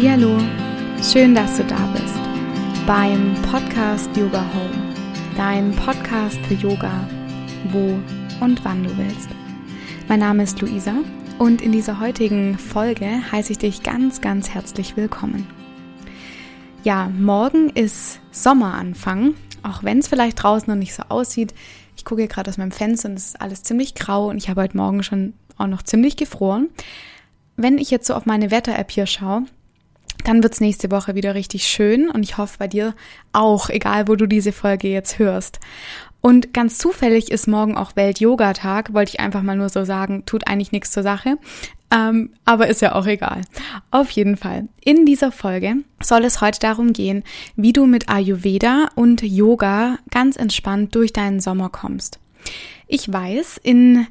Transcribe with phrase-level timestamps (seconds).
[0.00, 0.38] Hallihallo,
[1.02, 2.14] schön, dass du da bist
[2.86, 4.94] beim Podcast Yoga Home,
[5.36, 7.06] dein Podcast für Yoga,
[7.70, 7.98] wo
[8.42, 9.28] und wann du willst.
[10.08, 10.94] Mein Name ist Luisa
[11.38, 15.46] und in dieser heutigen Folge heiße ich dich ganz, ganz herzlich willkommen.
[16.82, 21.52] Ja, morgen ist Sommeranfang, auch wenn es vielleicht draußen noch nicht so aussieht.
[21.98, 24.62] Ich gucke gerade aus meinem Fenster und es ist alles ziemlich grau und ich habe
[24.62, 26.70] heute Morgen schon auch noch ziemlich gefroren.
[27.56, 29.44] Wenn ich jetzt so auf meine Wetter-App hier schaue,
[30.22, 32.94] dann wird's nächste Woche wieder richtig schön und ich hoffe bei dir
[33.32, 35.60] auch, egal wo du diese Folge jetzt hörst.
[36.20, 40.46] Und ganz zufällig ist morgen auch Welt-Yoga-Tag, wollte ich einfach mal nur so sagen, tut
[40.46, 41.38] eigentlich nichts zur Sache.
[41.92, 43.40] Ähm, aber ist ja auch egal.
[43.90, 44.68] Auf jeden Fall.
[44.84, 47.24] In dieser Folge soll es heute darum gehen,
[47.56, 52.20] wie du mit Ayurveda und Yoga ganz entspannt durch deinen Sommer kommst.
[52.86, 54.06] Ich weiß, in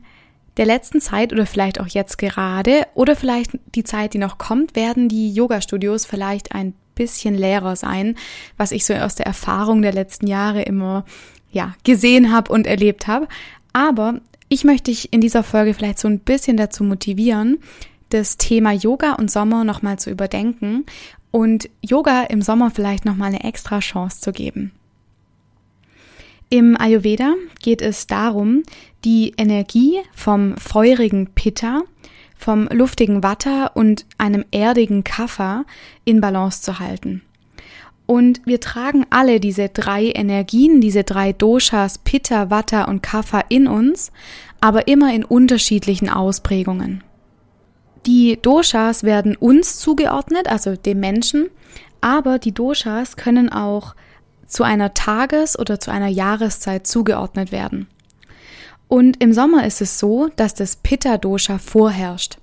[0.60, 4.76] der letzten Zeit oder vielleicht auch jetzt gerade oder vielleicht die Zeit, die noch kommt,
[4.76, 8.18] werden die Yoga-Studios vielleicht ein bisschen leerer sein,
[8.58, 11.06] was ich so aus der Erfahrung der letzten Jahre immer
[11.50, 13.30] ja, gesehen habe und erlebt habe.
[13.72, 17.60] Aber ich möchte dich in dieser Folge vielleicht so ein bisschen dazu motivieren,
[18.10, 20.86] das Thema Yoga und Sommer nochmal zu überdenken
[21.32, 24.74] und Yoga im Sommer vielleicht nochmal eine extra Chance zu geben.
[26.52, 28.64] Im Ayurveda geht es darum,
[29.06, 31.84] die Energie vom feurigen Pitta,
[32.36, 35.66] vom luftigen Vata und einem erdigen Kapha
[36.06, 37.22] in Balance zu halten.
[38.06, 43.68] Und wir tragen alle diese drei Energien, diese drei Doshas, Pitta, Vata und Kapha in
[43.68, 44.12] uns,
[44.62, 47.04] aber immer in unterschiedlichen Ausprägungen.
[48.06, 51.50] Die Doshas werden uns zugeordnet, also dem Menschen,
[52.02, 53.96] aber die Doshas können auch
[54.48, 57.88] zu einer Tages- oder zu einer Jahreszeit zugeordnet werden.
[58.90, 62.38] Und im Sommer ist es so, dass das Pitta-Dosha vorherrscht.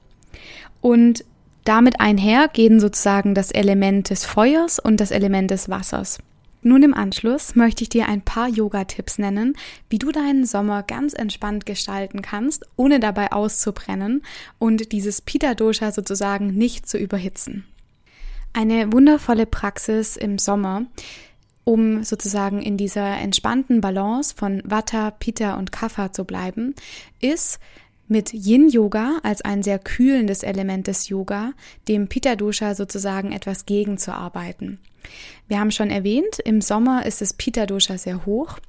[0.80, 1.24] Und
[1.64, 6.18] damit einher gehen sozusagen das Element des Feuers und das Element des Wassers.
[6.62, 9.56] Nun im Anschluss möchte ich dir ein paar Yoga-Tipps nennen,
[9.90, 14.22] wie du deinen Sommer ganz entspannt gestalten kannst, ohne dabei auszubrennen
[14.58, 17.66] und dieses Pitta-Dosha sozusagen nicht zu überhitzen.
[18.52, 20.86] Eine wundervolle Praxis im Sommer
[21.66, 26.76] um sozusagen in dieser entspannten Balance von Vata, Pitta und Kapha zu bleiben,
[27.20, 27.58] ist
[28.06, 31.54] mit Yin Yoga als ein sehr kühlendes Element des Yoga,
[31.88, 34.78] dem Pitta Dosha sozusagen etwas gegenzuarbeiten.
[35.48, 38.60] Wir haben schon erwähnt, im Sommer ist das Pitta Dosha sehr hoch.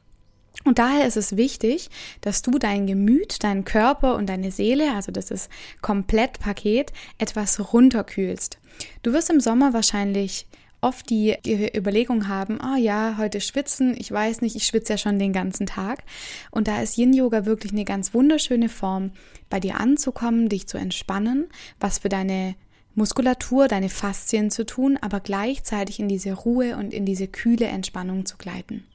[0.63, 1.91] Und daher ist es wichtig,
[2.21, 5.51] dass du dein Gemüt, deinen Körper und deine Seele, also das ist
[5.83, 8.57] komplett Paket, etwas runterkühlst.
[9.03, 10.47] Du wirst im Sommer wahrscheinlich
[10.81, 11.35] oft die
[11.75, 15.65] Überlegung haben, oh ja, heute schwitzen, ich weiß nicht, ich schwitze ja schon den ganzen
[15.65, 16.03] Tag.
[16.51, 19.11] Und da ist Yin Yoga wirklich eine ganz wunderschöne Form,
[19.49, 21.47] bei dir anzukommen, dich zu entspannen,
[21.79, 22.55] was für deine
[22.95, 28.25] Muskulatur, deine Faszien zu tun, aber gleichzeitig in diese Ruhe und in diese kühle Entspannung
[28.25, 28.85] zu gleiten.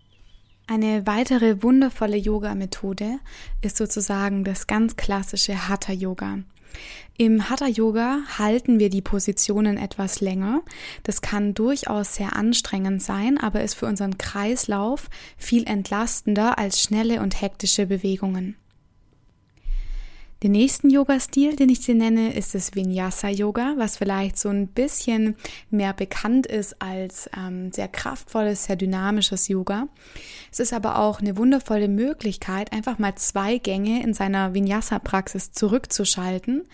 [0.66, 3.18] Eine weitere wundervolle Yoga-Methode
[3.60, 6.38] ist sozusagen das ganz klassische Hatha-Yoga.
[7.18, 10.62] Im Hatha Yoga halten wir die Positionen etwas länger.
[11.02, 17.20] Das kann durchaus sehr anstrengend sein, aber ist für unseren Kreislauf viel entlastender als schnelle
[17.20, 18.56] und hektische Bewegungen.
[20.42, 25.36] Den nächsten Yoga-Stil, den ich dir nenne, ist das Vinyasa-Yoga, was vielleicht so ein bisschen
[25.70, 29.86] mehr bekannt ist als ähm, sehr kraftvolles, sehr dynamisches Yoga.
[30.50, 36.64] Es ist aber auch eine wundervolle Möglichkeit, einfach mal zwei Gänge in seiner Vinyasa-Praxis zurückzuschalten,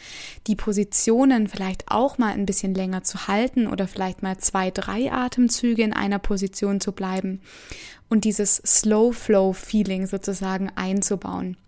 [0.47, 5.13] die Positionen vielleicht auch mal ein bisschen länger zu halten oder vielleicht mal zwei, drei
[5.13, 7.43] Atemzüge in einer Position zu bleiben
[8.09, 11.59] und dieses Slow-Flow-Feeling sozusagen einzubauen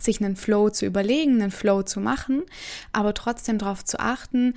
[0.00, 2.42] sich einen Flow zu überlegen, einen Flow zu machen,
[2.92, 4.54] aber trotzdem darauf zu achten,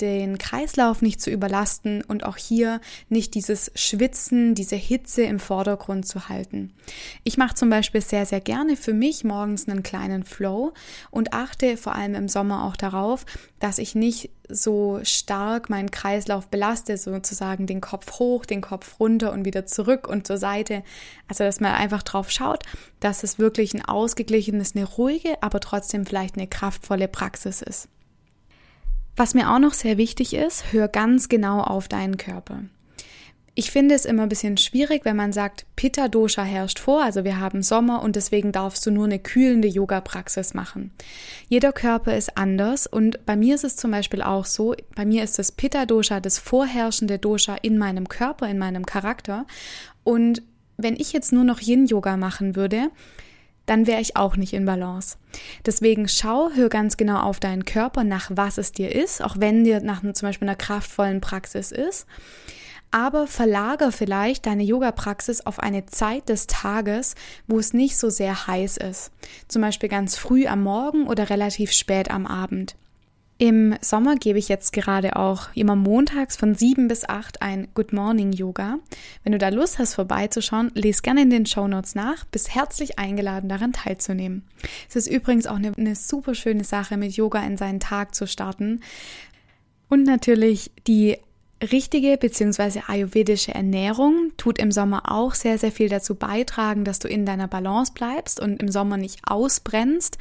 [0.00, 6.06] den Kreislauf nicht zu überlasten und auch hier nicht dieses Schwitzen, diese Hitze im Vordergrund
[6.06, 6.72] zu halten.
[7.24, 10.72] Ich mache zum Beispiel sehr, sehr gerne für mich morgens einen kleinen Flow
[11.10, 13.24] und achte vor allem im Sommer auch darauf,
[13.58, 19.32] dass ich nicht so stark meinen Kreislauf belaste, sozusagen den Kopf hoch, den Kopf runter
[19.32, 20.82] und wieder zurück und zur Seite.
[21.28, 22.62] Also, dass man einfach drauf schaut,
[23.00, 27.88] dass es wirklich ein ausgeglichenes, eine ruhige, aber trotzdem vielleicht eine kraftvolle Praxis ist.
[29.16, 32.60] Was mir auch noch sehr wichtig ist, hör ganz genau auf deinen Körper.
[33.58, 37.24] Ich finde es immer ein bisschen schwierig, wenn man sagt, Pitta Dosha herrscht vor, also
[37.24, 40.90] wir haben Sommer und deswegen darfst du nur eine kühlende Yoga-Praxis machen.
[41.48, 45.24] Jeder Körper ist anders und bei mir ist es zum Beispiel auch so, bei mir
[45.24, 49.46] ist das Pitta Dosha das vorherrschende Dosha in meinem Körper, in meinem Charakter
[50.04, 50.42] und
[50.76, 52.90] wenn ich jetzt nur noch Yin Yoga machen würde,
[53.66, 55.18] dann wäre ich auch nicht in Balance.
[55.64, 59.64] Deswegen schau, hör ganz genau auf deinen Körper, nach was es dir ist, auch wenn
[59.64, 62.06] dir nach zum Beispiel einer kraftvollen Praxis ist.
[62.92, 67.14] Aber verlager vielleicht deine Yoga-Praxis auf eine Zeit des Tages,
[67.46, 69.10] wo es nicht so sehr heiß ist.
[69.48, 72.76] Zum Beispiel ganz früh am Morgen oder relativ spät am Abend.
[73.38, 77.92] Im Sommer gebe ich jetzt gerade auch immer montags von 7 bis 8 ein Good
[77.92, 78.78] Morning Yoga.
[79.24, 82.24] Wenn du da Lust hast, vorbeizuschauen, lese gerne in den Show Notes nach.
[82.24, 84.42] Bist herzlich eingeladen, daran teilzunehmen.
[84.88, 88.26] Es ist übrigens auch eine, eine super schöne Sache, mit Yoga in seinen Tag zu
[88.26, 88.80] starten.
[89.90, 91.18] Und natürlich die
[91.62, 92.82] richtige bzw.
[92.86, 97.48] ayurvedische Ernährung tut im Sommer auch sehr, sehr viel dazu beitragen, dass du in deiner
[97.48, 100.18] Balance bleibst und im Sommer nicht ausbrennst,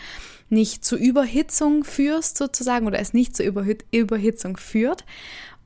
[0.50, 3.46] nicht zu Überhitzung führst sozusagen oder es nicht zur
[3.92, 5.04] Überhitzung führt.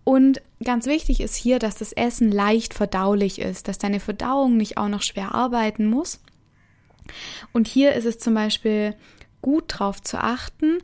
[0.03, 4.77] Und ganz wichtig ist hier, dass das Essen leicht verdaulich ist, dass deine Verdauung nicht
[4.77, 6.19] auch noch schwer arbeiten muss.
[7.53, 8.95] Und hier ist es zum Beispiel
[9.41, 10.79] gut darauf zu achten,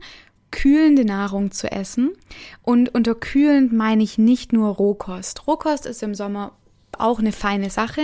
[0.56, 2.12] kühlende Nahrung zu essen.
[2.62, 5.46] Und unter kühlend meine ich nicht nur Rohkost.
[5.46, 6.52] Rohkost ist im Sommer
[6.96, 8.00] auch eine feine Sache.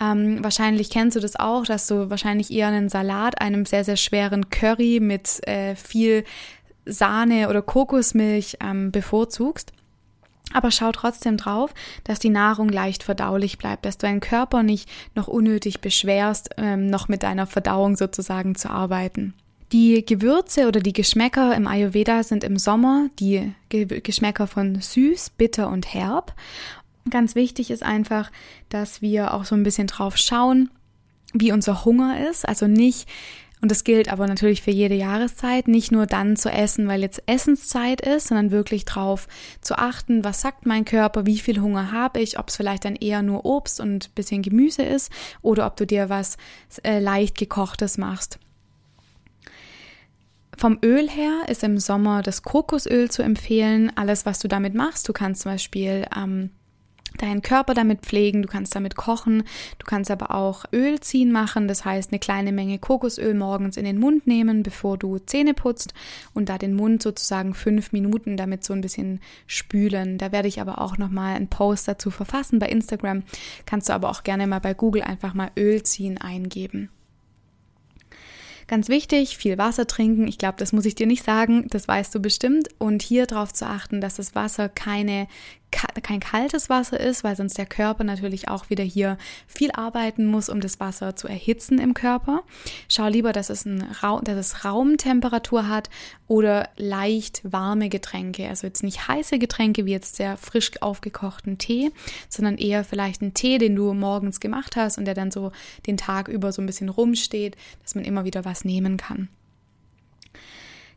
[0.00, 3.96] Ähm, wahrscheinlich kennst du das auch, dass du wahrscheinlich eher einen Salat, einem sehr, sehr
[3.96, 6.24] schweren Curry mit äh, viel
[6.86, 9.72] Sahne oder Kokosmilch ähm, bevorzugst.
[10.54, 11.74] Aber schau trotzdem drauf,
[12.04, 16.86] dass die Nahrung leicht verdaulich bleibt, dass du deinen Körper nicht noch unnötig beschwerst, ähm,
[16.86, 19.34] noch mit deiner Verdauung sozusagen zu arbeiten.
[19.72, 25.68] Die Gewürze oder die Geschmäcker im Ayurveda sind im Sommer die Geschmäcker von süß, bitter
[25.68, 26.34] und herb.
[27.10, 28.30] Ganz wichtig ist einfach,
[28.68, 30.70] dass wir auch so ein bisschen drauf schauen,
[31.32, 32.46] wie unser Hunger ist.
[32.48, 33.08] Also nicht,
[33.60, 37.22] und das gilt aber natürlich für jede Jahreszeit, nicht nur dann zu essen, weil jetzt
[37.26, 39.26] Essenszeit ist, sondern wirklich drauf
[39.60, 42.96] zu achten, was sagt mein Körper, wie viel Hunger habe ich, ob es vielleicht dann
[42.96, 45.10] eher nur Obst und bisschen Gemüse ist
[45.42, 46.36] oder ob du dir was
[46.84, 48.38] äh, leicht gekochtes machst.
[50.58, 53.92] Vom Öl her ist im Sommer das Kokosöl zu empfehlen.
[53.94, 56.50] Alles, was du damit machst, du kannst zum Beispiel ähm,
[57.18, 59.42] deinen Körper damit pflegen, du kannst damit kochen,
[59.78, 63.84] du kannst aber auch Öl ziehen machen, das heißt eine kleine Menge Kokosöl morgens in
[63.84, 65.92] den Mund nehmen, bevor du Zähne putzt
[66.32, 70.16] und da den Mund sozusagen fünf Minuten damit so ein bisschen spülen.
[70.16, 73.24] Da werde ich aber auch nochmal einen Post dazu verfassen bei Instagram,
[73.66, 76.90] kannst du aber auch gerne mal bei Google einfach mal Öl ziehen eingeben.
[78.68, 80.26] Ganz wichtig, viel Wasser trinken.
[80.26, 82.68] Ich glaube, das muss ich dir nicht sagen, das weißt du bestimmt.
[82.78, 85.28] Und hier darauf zu achten, dass das Wasser keine
[85.70, 90.48] kein kaltes Wasser ist, weil sonst der Körper natürlich auch wieder hier viel arbeiten muss,
[90.48, 92.42] um das Wasser zu erhitzen im Körper.
[92.88, 95.90] Schau lieber, dass es, ein Raum, dass es Raumtemperatur hat
[96.28, 98.48] oder leicht warme Getränke.
[98.48, 101.92] Also jetzt nicht heiße Getränke wie jetzt sehr frisch aufgekochten Tee,
[102.28, 105.52] sondern eher vielleicht einen Tee, den du morgens gemacht hast und der dann so
[105.86, 109.28] den Tag über so ein bisschen rumsteht, dass man immer wieder was nehmen kann.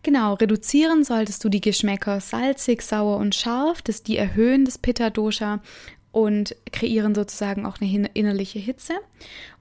[0.02, 5.10] Genau, reduzieren solltest du die Geschmäcker salzig, sauer und scharf, das die erhöhen das Pitta
[5.10, 5.62] Dosha
[6.12, 8.94] und kreieren sozusagen auch eine innerliche Hitze.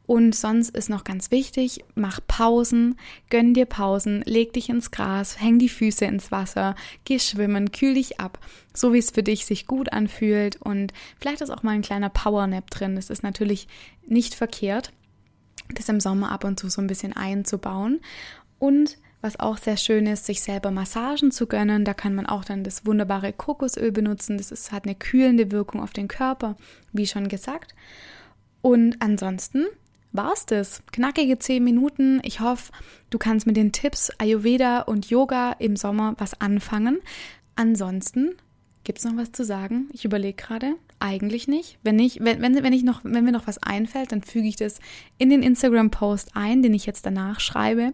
[0.06, 2.96] Und sonst ist noch ganz wichtig, mach Pausen,
[3.28, 7.92] gönn dir Pausen, leg dich ins Gras, häng die Füße ins Wasser, geh schwimmen, kühl
[7.92, 8.38] dich ab,
[8.72, 12.08] so wie es für dich sich gut anfühlt und vielleicht ist auch mal ein kleiner
[12.08, 12.96] Powernap drin.
[12.96, 13.68] Das ist natürlich
[14.06, 14.92] nicht verkehrt,
[15.74, 18.00] das im Sommer ab und zu so ein bisschen einzubauen
[18.58, 21.84] und was auch sehr schön ist, sich selber Massagen zu gönnen.
[21.84, 24.38] Da kann man auch dann das wunderbare Kokosöl benutzen.
[24.38, 26.56] Das ist, hat eine kühlende Wirkung auf den Körper,
[26.92, 27.74] wie schon gesagt.
[28.62, 29.66] Und ansonsten
[30.12, 30.82] war es das.
[30.92, 32.20] Knackige 10 Minuten.
[32.24, 32.72] Ich hoffe,
[33.10, 37.00] du kannst mit den Tipps Ayurveda und Yoga im Sommer was anfangen.
[37.56, 38.34] Ansonsten
[38.84, 39.88] gibt es noch was zu sagen.
[39.92, 40.74] Ich überlege gerade.
[41.00, 41.78] Eigentlich nicht.
[41.82, 44.56] Wenn nicht, wenn, wenn, wenn ich noch, wenn mir noch was einfällt, dann füge ich
[44.56, 44.80] das
[45.18, 47.92] in den Instagram-Post ein, den ich jetzt danach schreibe.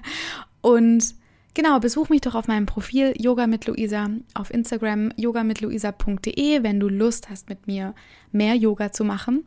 [0.60, 1.14] Und
[1.52, 6.88] Genau, besuch mich doch auf meinem Profil Yoga mit Luisa auf Instagram yogamitluisa.de, wenn du
[6.88, 7.94] Lust hast, mit mir
[8.30, 9.44] mehr Yoga zu machen.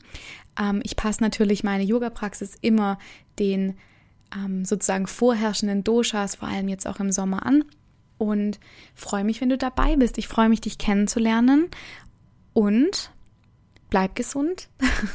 [0.59, 2.97] Ähm, ich passe natürlich meine Yoga-Praxis immer
[3.39, 3.77] den
[4.35, 7.63] ähm, sozusagen vorherrschenden Doshas, vor allem jetzt auch im Sommer an.
[8.17, 8.59] Und
[8.95, 10.17] freue mich, wenn du dabei bist.
[10.17, 11.69] Ich freue mich, dich kennenzulernen.
[12.51, 13.11] Und
[13.89, 14.67] bleib gesund.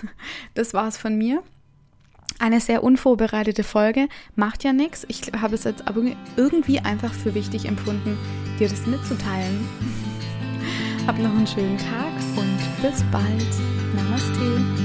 [0.54, 1.42] das war's von mir
[2.38, 4.08] eine sehr unvorbereitete Folge.
[4.36, 5.04] Macht ja nichts.
[5.08, 6.02] Ich habe es jetzt aber
[6.36, 8.16] irgendwie einfach für wichtig empfunden,
[8.58, 9.68] dir das mitzuteilen.
[11.06, 13.46] Hab noch einen schönen Tag und bis bald.
[13.94, 14.77] Namaste.